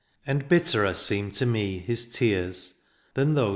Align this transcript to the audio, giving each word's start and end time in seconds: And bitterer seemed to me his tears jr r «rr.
And 0.25 0.49
bitterer 0.49 0.95
seemed 0.95 1.35
to 1.35 1.45
me 1.45 1.77
his 1.77 2.09
tears 2.09 2.73
jr 3.15 3.21
r 3.21 3.27
«rr. 3.27 3.49